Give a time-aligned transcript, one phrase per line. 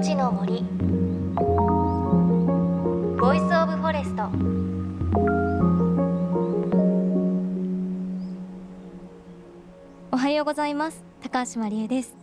[0.00, 0.62] 命の森。
[3.20, 4.30] Voice of Forest。
[10.10, 11.04] おはようございます。
[11.20, 12.16] 高橋万里恵です。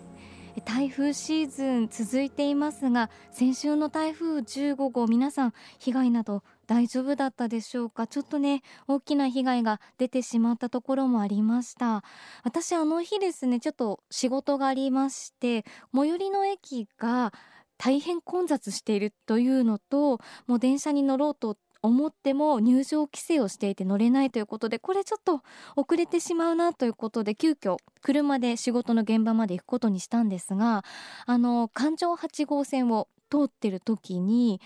[0.65, 8.07] 台風シーズン続いていますが先週の台風15号皆さん被害など大丈夫だったでしょうか？
[8.07, 12.03] ちょっとね大きな被害が出てしまったところもありました。
[12.43, 17.31] 私あの日ですねちょっと仕事がありまして最寄りの駅が
[17.77, 25.41] 大変混雑しているというのともう電車に乗ろうと思っても入場規制をしていて乗れないということでこれちょっと
[25.75, 30.83] 遅れてしまうなということで急遽車で仕事の現場まで行くことにしたんですが
[31.25, 34.61] あの環状8号線を通ってる時に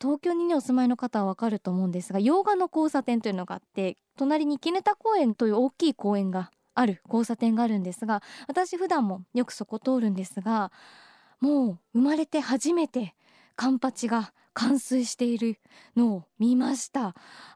[0.00, 10.72] 東京にお住まいの方はわかると思うんですが洋画の交差点というのがあって隣に絹田公園という大きい公園がある交差点があるんですが私普段もよくそこ通るんですが
[11.40, 13.14] もう生まれて初めて
[13.56, 15.58] カンパチが冠水している
[15.96, 17.14] のを見ました。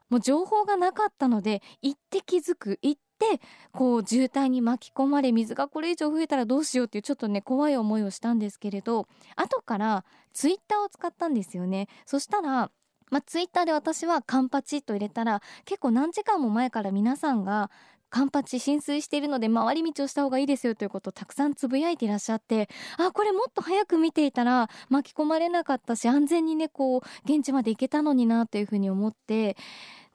[0.09, 3.41] もう情報がなかったので行って気づく行って
[3.71, 11.87] こう渋滞に巻き込まれ水がこれ以上増えたらどうしようっていうちょっとね怖い思いをしたんですけれど後からツイッターを使ったんですよね。
[12.05, 12.71] そしたら
[13.11, 17.69] まあ、ツイッターで私はカンパチと入れたら結構何時間も前から皆さんが
[18.09, 29.57] カンパチ浸水しているので回り道をした方がいいですよということをたくさんつぶやいていらっしゃってあこれもっと早く見ていたら巻き込まれなかったし安全にねこう現地まで行けたのになというふうに思って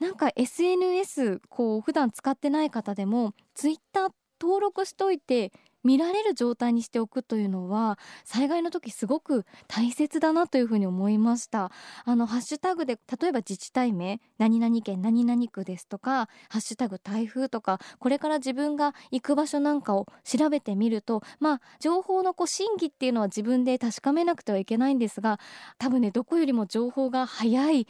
[0.00, 4.10] なんか SNS こう普段使ってない方でもツイッター
[4.41, 5.52] 登録しといて
[5.84, 11.70] 見られる状態にしておくというのは災害の時すごく大切だなというふうに思いました。
[12.04, 25.38] あのハッシュタグで例えば自治体名何々県何々区ですとかハッシュタグ台風とかこれから自分が行く場所なんかを調べてみるとまあ情報のこう真偽っていうのは自分で確かめなくてはいけないんですが
[25.78, 27.86] 多分ねどこよりも情報が早い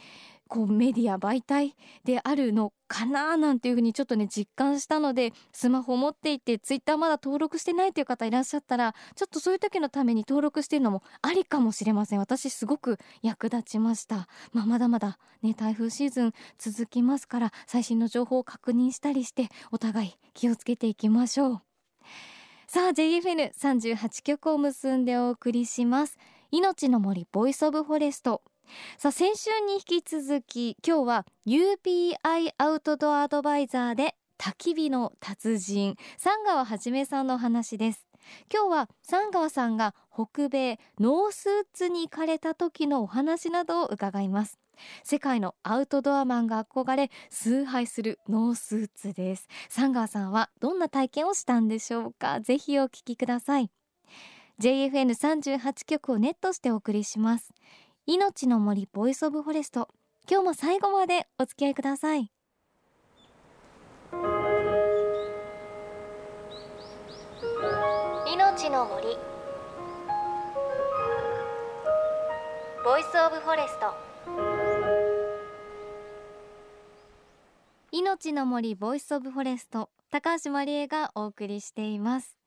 [0.51, 12.19] こうメディア媒体であるのかななんていうふうにちょっとね実感したのでスマホ持っていてツイッターまだ登録してないという方いらっしゃったらちょっとそういう時のために登録してるのもありかもしれません。
[12.19, 21.61] 私すごく役立ちました、まあ、まだまだね台風シーズン続きますから最新の情報を確認したりしてお互い気をつけていきましょう。
[22.67, 26.17] さあ JFN38 曲を結んでお送りします。
[26.51, 28.41] 命の森 Voice of Forest。
[28.97, 38.07] さあ先週に引き続き今日は UPI アウトドアアドバイザーで焚き火の達人三川はじめさんの話です。
[38.53, 44.59] 今日は寒川さんが北米ノースウッズに行かれた時のお話などを伺います。
[45.03, 49.47] 世界のアウトドアマンが憧れ崇拝するノースウッズです。
[49.69, 52.41] 寒川さんはどんな体験をしたんでしょうか？
[52.41, 53.69] ぜひお聞きください。
[54.59, 57.53] JFN38 局をネットしてお送りします。
[58.07, 59.87] 命の森 Voice of Forest。
[60.27, 62.31] 今日も最後までお付き合いください。
[68.27, 69.05] 命の森。
[72.83, 73.93] Voice of Forest。
[77.91, 82.40] 命の森 Voice of Forest 高橋万里恵がお送りしています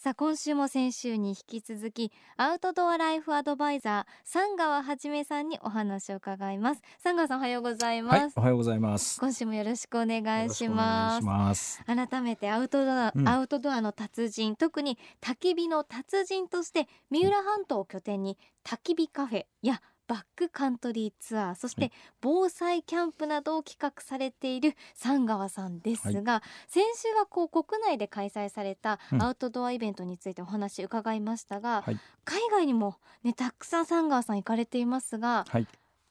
[0.00, 6.82] さあ今週も先週に引き続きアウトドアライフアドバイザー三川はじめさんにお話を伺います。
[7.00, 9.18] 三川さんおはようございます、はい、おはようございます。
[9.18, 11.82] 今週もよろしくお願いします。
[11.84, 21.92] 改めてアウトドア、うん、アウトドアの達人特に焚き火の達人として三浦半島を拠点に焚き火カフェやバックカントリーツアーそして
[22.22, 35.66] 防災キャンプなどを企画されている三川さんですが、はい、先週はこう国内で開催されたアウトドアイベントについてお話伺いましたが、うん、海外にもねたくさん三川さん行かれていますが、はい、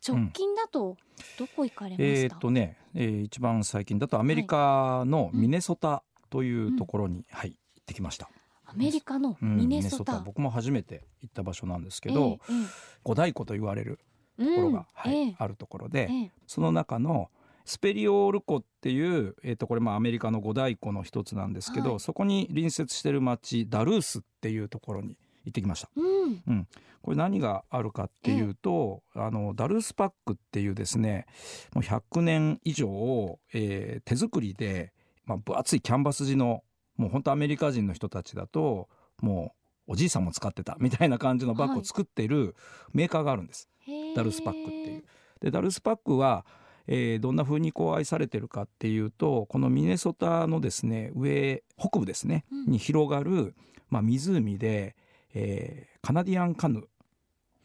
[0.07, 0.95] 直近だと
[1.39, 8.29] どこ行かれました、うん、えー、っとね、えー、一番最近だとアメリカのミネソタというところに、はい、行ってきました。
[8.69, 10.17] アメリカのミネソタ。
[10.17, 12.67] うん、僕も初めて行った場所なんですけど、えー、
[13.03, 13.99] 五大湖と言われる
[14.37, 17.29] ところが、うん、はい、えー、あるところで、えー、その中の
[17.65, 26.67] スペリオール湖っていう、えー、とこれまあアメリカの五大湖の一つなんですけど、はい、そこに隣接してる町ダルースっていうところに行ってきました、うん、うん、
[27.01, 31.25] これ何があるかっていうと、あのダルースパックっていうですね
[31.73, 34.93] もう100年以上、えー、手作りで、
[35.25, 36.63] まあ、分厚いキャンバス地の
[36.97, 38.89] もう本当アメリカ人の人たちだと
[39.21, 39.53] も
[39.87, 42.55] うおじいさんも使ってたみたいな感じのバッグを作っている
[42.93, 45.03] メーカーがあるんです、はい、ダルスパックっていう。
[45.39, 46.45] でダルスパックは
[46.87, 53.55] えー、どんな風にこう愛されてるかっていうとこのミネソタのですね上北部ですね、うん、に広がる、
[53.89, 54.95] まあ、湖で、
[55.33, 56.83] えー、カナディアンカヌー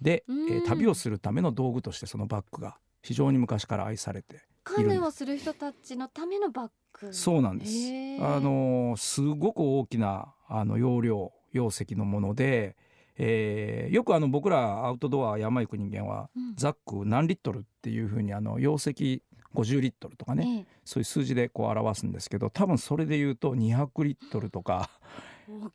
[0.00, 6.70] で、えー、旅をするための道具としてそのバッグが非常に昔から愛されてカヌーをする人たちのためのバッ
[7.00, 7.12] グ。
[7.12, 7.72] そうなんです。
[8.20, 12.76] あのすごく大きなあの容量容積のもので、
[13.16, 19.22] えー、よくあの僕らアウトドア山行く人間は、うん、ザック何リットルっていうふうにあの容積
[19.54, 24.88] 50リットルとかね、ええ、そういう数字でこう表すんですけど多分それで言うと200リットルとか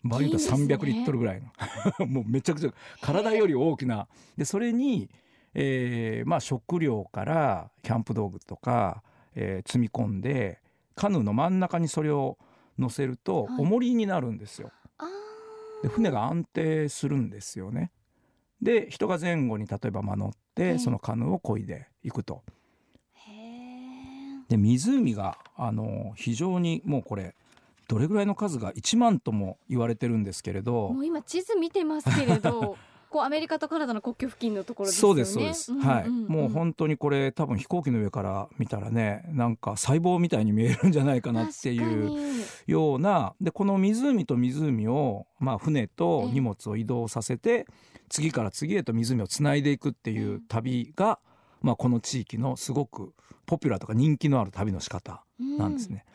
[0.03, 1.47] 場合によっては300リットルぐらいの。
[2.07, 4.07] もうめちゃくちゃ体より大きな。
[4.37, 5.09] でそれに、
[5.59, 9.01] えーまあ、食料からキャンプ道具とか、
[9.33, 10.59] えー、積み込んで
[10.95, 12.37] カヌーの真ん中にそれを
[12.77, 14.71] 乗せると重りになるんですよ。
[14.99, 15.07] は
[15.83, 17.91] い、で船が安定するんですよね。
[18.61, 22.43] で人が前後に例えば乗ってそのカヌーを漕いでいくと。
[24.47, 27.35] で湖があの非常にもうこれ
[27.87, 32.77] どれぐらいの数が1万とも言われてるんですけれどもう今地図見てますけれど
[33.09, 35.25] こうアメリカとカナダの国境付近のところですよね。
[35.25, 35.87] そうですそうです。
[35.87, 36.09] はい。
[36.09, 47.65] もう本当にこれ多分飛行機の上から見たらね、なんか細胞みたいに見えるんじゃないかなっていうようなでこの湖と湖をまあ船と荷物を移動させて
[48.09, 51.19] 次から次へと湖をつないでいくっていう旅が、
[51.61, 53.13] まあこの地域のすごく
[53.45, 56.05] ポピュラーとか人気のある旅の仕方なんですね。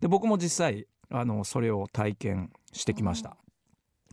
[0.00, 3.36] で僕も実際あのそれを体験してきました。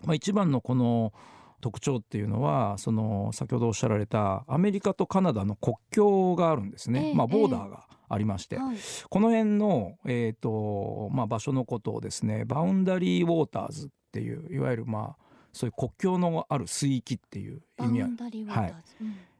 [0.05, 1.13] まあ、一番のこの
[1.61, 8.77] 特徴っていうのはその先ほどおっしゃられたアメリカとカナダの国境があるんですね、えー、まあ、ボーダーがありまして、えーはい、
[9.09, 15.23] この辺の、えーとまあ、場所のことをですねバウンダリーウォーターズっていういわゆるまあ
[15.53, 18.73] そういう国境のある水域っていう意味合い、はい、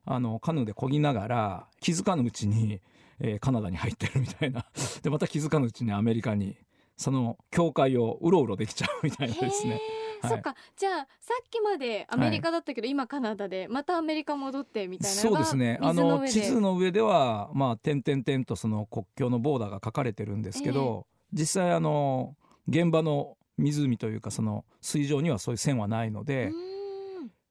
[0.06, 2.82] あのカヌーで漕ぎながら気づかぬうちに、
[3.20, 4.66] えー、カナダに入ってるみたいな。
[5.04, 6.58] でまた気づかぬうちにアメリカに
[6.98, 9.80] その境界をうろうろできちゃうみたいなですね。
[10.22, 10.56] はい、そっか。
[10.78, 15.78] じゃあさっきまでアメリカだったけど、はい、今カナダでまたアメリカ戻ってみたいなそうですね。
[15.82, 22.36] あの地図の上ではまあ点々点とその国境のボーダーが書かれてるんですけど、えー、実際あの
[22.68, 26.52] 現場の湖というかその水上にはそういう線はないので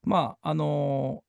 [0.05, 1.23] まああの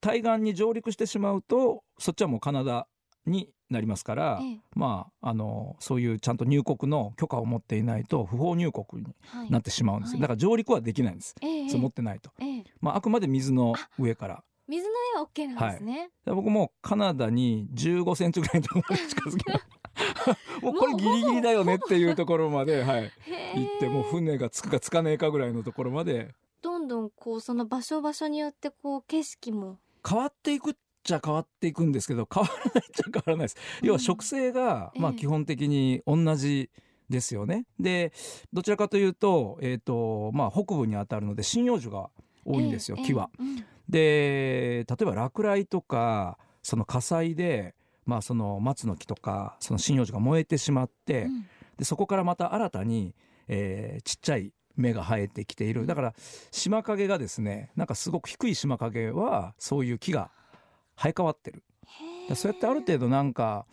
[0.00, 2.86] 対岸に上陸してしまうとそっちはもうカナダ
[3.26, 9.14] になりますから、ええ、まああのそういうちゃんと入国の許可を持っていないと不法入国に
[9.50, 12.30] なってしまうんです、はい、だから上陸はできないんです、え、持ってないと、
[12.80, 14.44] まあ、あくまで水の上から。
[14.68, 19.52] 水の上は OK なんですね、はい、僕もカナダに15センチぐらいのところに近づけ
[20.60, 23.12] もうこれギリギリだよねっていうところまで、はい、
[23.54, 26.34] 行ってもう船がつくかつかねえかぐらいのところまで。
[26.62, 29.78] どんどんこうその場所場所によってこう景色も。
[30.08, 33.56] 変わっていくちゃ変わっていくんですけど 変わらないっちゃ変わらないです。
[33.82, 36.70] 要は植生が、まあ基本的に同じ
[37.08, 37.64] ですよね。
[37.78, 38.12] で
[38.52, 42.10] どちらかというと,、えーとまあ、北部にあたるので針葉樹が
[42.44, 43.30] 多いんですよ、木は。
[43.88, 51.28] で例えば落雷とかその火災で、まあ、その松の木とかその針葉樹が燃えてしまって、
[51.78, 53.14] でそこからまた新たに、
[53.48, 56.14] えー、ちっちゃい芽が生えてきているだから
[56.50, 60.30] 島影がですねなんかすごく低い島影はそういう木が
[60.96, 61.62] 生え変わってる。
[62.34, 63.66] そうやってある程度なんか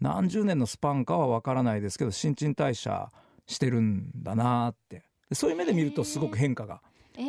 [0.00, 3.10] 何十年のスパンかは分からないですけど新陳代謝
[3.46, 5.04] してるんだなって。
[5.32, 6.82] そういう目で見るとすごく変化が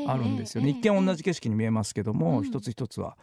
[0.07, 3.17] あるんですよね、一見同じ景色に見えますけども、一つ一つは。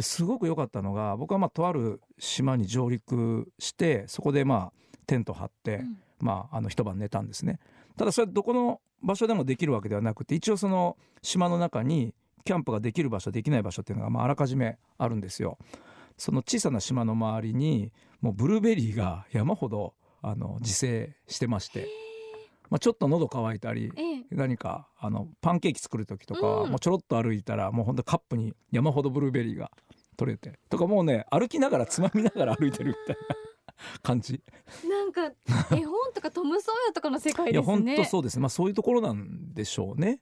[0.00, 5.84] すごく良かったのが僕はまあとある島に上陸してそこでまあテント張って、
[6.18, 7.60] まあ、あの一晩寝たんですね。
[7.96, 12.14] ただそれはどこの場所でもできるわけではなくて一応その島の中に
[12.46, 15.58] キャンプができる場所できない場所っていうのがまああらかじめあるんですよ。
[16.16, 21.88] その小さな島の周りにもうブルーベリーが山ほどあの自生してまして、
[22.70, 23.92] まあ、ちょっと喉乾いたり、
[24.30, 29.70] 何かあのパンケーキ作る時とか、もうちょろっと歩いたらもうほんとカップに山ほどブルーベリーが
[30.16, 30.58] 取れて。
[30.70, 33.36] とかもうね歩きながらつまみながら歩いてるみたいな。
[34.02, 34.40] 感じ。
[34.88, 35.26] なんか
[35.70, 37.52] 絵本とかトム・ソーヤとかの世界ですね。
[37.52, 38.40] いや本当そうです。
[38.40, 40.20] まあそういうところなんでしょうね。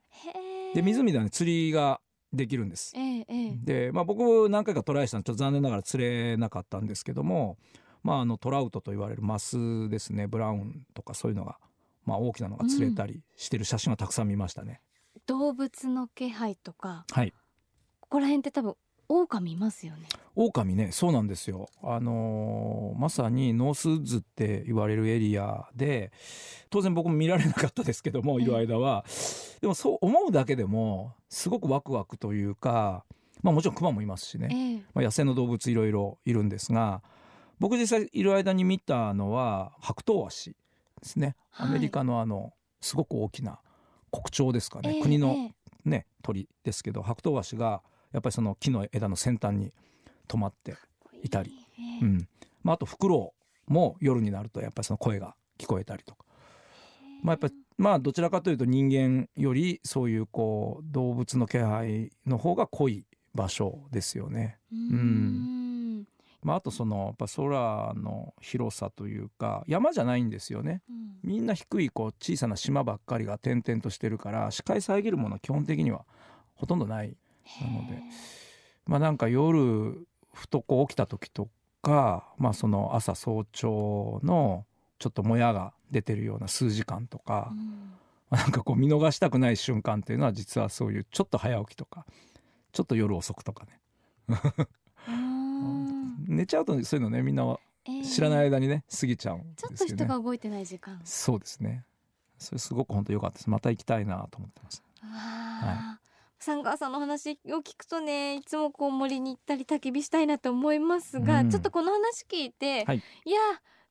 [0.73, 2.01] で湖ではね釣りが
[2.35, 2.93] できるんです。
[2.95, 3.25] ええ、
[3.63, 7.57] で、まあ、僕何回かトライしたのちょっと残念ながら釣れなかったんですけども、
[8.03, 11.57] まあ、あのトラウトと言われるマスですねブラウンとかそういうのが、
[12.05, 14.81] まあ、大きなのが釣れたりしてる写真はたくさん見ましたね。
[15.15, 17.33] うん、動物の気配とか、はい、
[17.99, 18.75] ここら辺って多分
[19.07, 21.69] 狼いますよね狼ねそうなんですよ。
[21.81, 26.11] あのー、まさにノースウッズって言われるエリアで
[26.69, 29.05] 当然僕も見られなかったですけどもいる間は。
[29.61, 33.05] でもそう思うだけでもすごくワクワクというか
[33.41, 37.01] まあもちろんクマもいますしね、まあ、野生の動物いろいろいるんですが
[37.59, 40.55] 僕実際いる間に見たのは白頭鷲で
[41.03, 41.35] すね。
[41.53, 43.59] アメリカのあのすごく大きな
[44.11, 45.51] 国鳥ですかね、国の
[45.85, 49.73] ね鳥ですけど白頭鷲がやっぱりその木の枝の先端に
[50.25, 50.75] 止まって
[51.23, 51.53] いたり、
[52.01, 52.27] うん。
[52.63, 53.33] まあ、あとフクロ
[53.69, 56.25] ウも夜になるとやっぱりその声が聞こえたりとか、
[57.23, 64.57] まあ、やっぱりまあどちらかというと人間よりそういうこう動物の気配の方が濃い場所ですよね。
[64.71, 66.07] うん。
[66.41, 70.83] まあ、あとそのやっぱ空の広さというか山じゃないんですよね、
[71.23, 76.05] みんな低いこう小さな島ばっかりが点々としてるから視界遮るものは基本的には
[76.53, 77.17] ほとんどない
[77.61, 77.99] なので。
[78.85, 81.47] まあなんか夜ふとこう起きた時と
[81.81, 84.65] か、まあ、その朝早朝の
[84.99, 92.05] ちょっともやが出てるような数時間とか、うん、なんかこう見逃したくない瞬間っていうのは実はそういうちょっと早起きとか
[92.73, 93.79] ちょっと夜遅くとかね。
[96.27, 97.57] 寝ちゃうとそういうのねみんな
[98.03, 99.77] 知らない間にね、えー、過ぎちゃうんですよね。
[99.77, 100.99] ちょっと人が動いてない時間。
[101.05, 101.85] そうですね。
[102.39, 103.49] それすごく本当良かったです。
[103.49, 104.83] また行きたいなと思ってます。
[105.01, 106.04] はい
[106.39, 113.39] サンガーさんの話を聞くとねいつもこう森に行ったり焚き火したいなと思いますが、うん、ちょっとこの話聞いて、はい、いや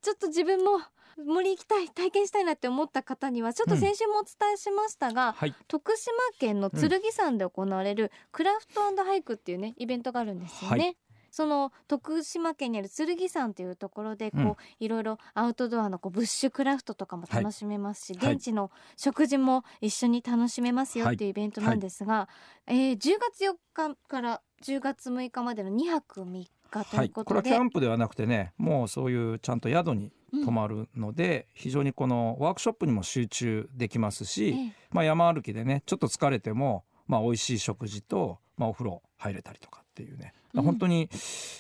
[0.03, 0.81] ちょっと自分も
[1.25, 10.85] 森行きたい体験したいなって思った方にはちょっと先週もお伝えしましたが、うんはい、徳島県の剣山で行われるクラフトハイクっていうねイベントがあるんですよね。
[10.85, 10.97] はい
[11.35, 22.29] その徳島県にある剣山というところでこう、うん、いろいろアウトドアのこうブッシュクラフトとかも楽しめますし、はい、現地の食事も一緒に楽しめますよっていうイベントなんですが、
[22.69, 30.13] はい、えー、10月4日から10月6日までの2泊3日ということで、はい、これはキャンプではなくてねもうそういうちゃんと宿に
[30.45, 41.11] 泊まるので、うん、非常にこのワークショップにも集中できますし、ええ、まあ、山歩きでねちょっと疲れても、まあ、美味しい食事と、まあ、お風呂入れたりとかっていうね、うん、本当に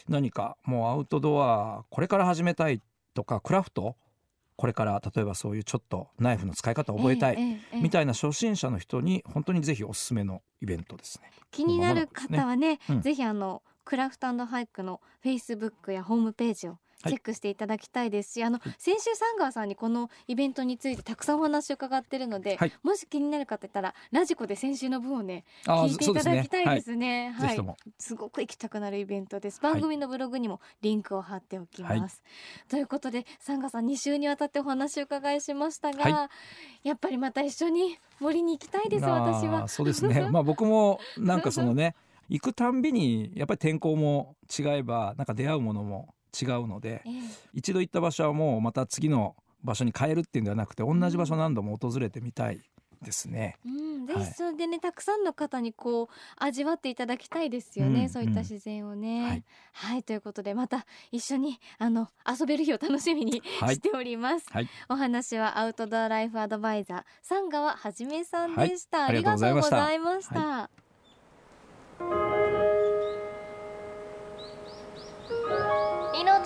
[0.08, 2.80] 何かもうアウトドアこれから始めたい
[3.14, 3.96] とかクラフト？
[4.56, 11.30] これから例えばそういうちょっとナイフの使い方を覚えたいみたいな初心者の人に本当にぜひおすすめのイベントですね。
[11.50, 27.32] 気になる方はね、ねうん、ぜひあのクラフトハイクのフェイスブックやホームページをチェックしていただきたいですし、はい、あの先週サンガーさんにこのイベントについてたくさんお話を伺ってるので、はい、もし気になる方いたらラジコで先週の分をね聞いていただきたいですね。
[27.34, 29.60] すねはい、はい、すごく行きたくなるイベントです。
[29.60, 32.22] 番組のブログにもリンクを貼っておきます。
[32.68, 36.30] ということでサンガーさん2週にわたってお話を伺いしましたが、
[36.82, 39.68] やっぱりまた一緒に森に行きたいです私は。
[39.68, 40.28] そうですね。
[40.30, 41.94] まあ僕もなんかそのね
[42.28, 47.22] 行くたんびにやっぱり天候も違えばなんか出会うものも違うので、えー、
[47.52, 52.60] 一度行った場所はもうまた次の場所に変えるっていうんではなくて同じ場所何度も訪れてみたい
[53.04, 53.56] ですね。
[53.64, 59.24] うん、ぜひそれでね、はい、たくさんの方にこう味わっていただきたいですよね、うん、そういった自然をね、うん。
[59.26, 70.70] はい、はい、ということでまた一緒にあの遊べる日を楽しみにしております、はい、お話はアウトドアライフアドバイザー三川はじめさんでした、ありがとうございました。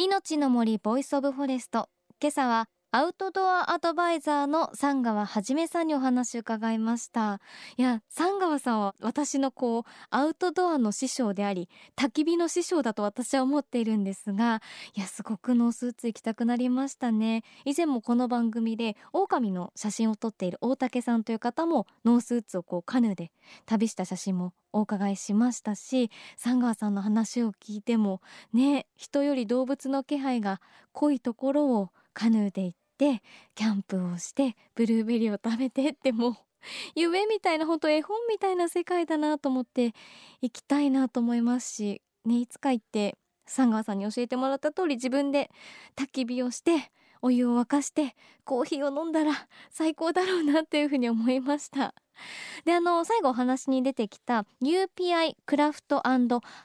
[0.00, 1.88] 命の森 Voice of Forest
[2.22, 7.38] 今朝はアウトドアアドバイザーの三川はじめさんにお話を伺いました。
[7.76, 14.62] いや三川さんは私のこうアウトドアの師匠であり焚き火の師匠だと私は思っているんですが
[14.94, 17.42] いやすごくノースーツ行きたくなりましたね。
[17.66, 23.32] 以前もこの番組で狼の写真を撮っている大竹さんという方もノースーツをこうカヌーで
[23.66, 28.22] 旅した写真もお伺いしましたし三川さんの話を聞いても
[28.54, 33.22] ね人より動物の気配が濃いところをカヌーで行って
[33.54, 36.36] キャンプをしてブルーベリーを食べてってもう
[36.96, 39.94] 夢みたいな本当絵本みたいな世界だなと思って
[40.42, 45.50] 行きたいなと思いますし、ね、いつか行って三川さんに教えてもらった通り自分で
[45.96, 46.90] 焚き火をして
[47.22, 49.32] お湯を沸かしてコーヒーを飲んだら
[49.70, 51.94] 最高だろうなっていうふうに思いました。
[52.64, 56.02] であの最後お話に出てきた UPI クラフト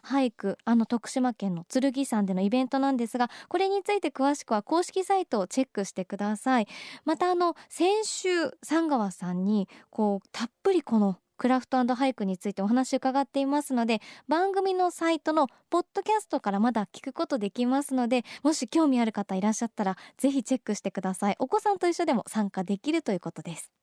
[0.01, 6.67] ハイクあの徳島県の剣山でのイベントなんですがこれについて詳しくは公式サイトをチェックしてください。
[7.05, 21.35] またあの先週三川さんにこうたっぷりこのクラフト俳句についてお話伺っていますので番組のサイトのポッドキャストからまだ聞くことできますのでもし興味ある方いらっしゃったらぜひチェックしてください。
[21.39, 23.82] お子さんと一緒でも参加できるということです。